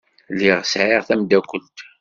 [0.33, 1.77] Lliɣ sɛiɣ tamdakelt.